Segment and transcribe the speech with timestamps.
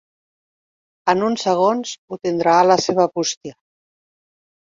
[1.13, 3.55] En uns segons ho tindrà a la seva bústia.